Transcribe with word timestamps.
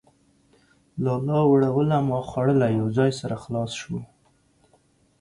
لالا 1.03 1.39
وړوله 1.49 1.97
ما 2.09 2.19
خوړله،. 2.29 2.67
يو 2.79 2.87
ځاى 2.97 3.11
سره 3.19 3.35
خلاص 3.43 3.71
سولو. 3.79 4.01